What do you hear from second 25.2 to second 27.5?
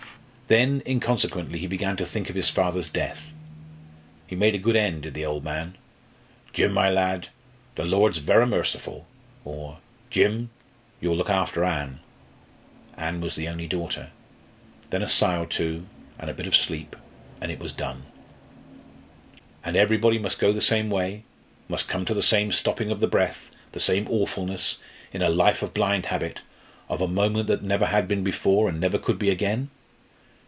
a life of blind habit of a moment